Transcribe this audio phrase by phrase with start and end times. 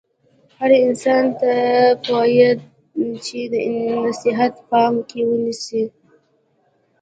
[0.57, 1.53] هر انسان ته
[2.03, 2.51] پویه
[3.25, 3.61] چې دا
[4.05, 5.83] نصحیت په پام کې ونیسي.